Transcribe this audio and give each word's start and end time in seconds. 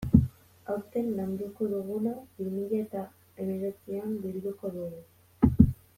Aurten 0.75 1.11
landuko 1.17 1.67
duguna 1.73 2.15
bi 2.39 2.47
mila 2.55 2.81
eta 2.87 3.03
hemeretzian 3.37 4.19
bilduko 4.25 4.77
dugu. 4.79 5.07